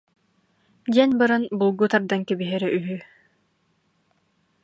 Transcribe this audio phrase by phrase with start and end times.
[0.93, 2.97] диэн баран булгу тардан кэбиһэрэ үһү